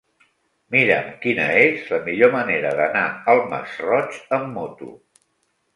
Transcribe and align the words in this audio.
Mira'm 0.75 1.11
quina 1.25 1.45
és 1.65 1.85
la 1.97 1.99
millor 2.09 2.33
manera 2.37 2.73
d'anar 2.81 3.07
al 3.35 3.45
Masroig 3.55 4.21
amb 4.41 4.53
moto. 4.59 4.95